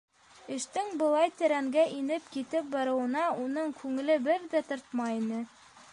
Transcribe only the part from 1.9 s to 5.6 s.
инеп китеп барыуына уның күңеле бер ҙә тартмай ине.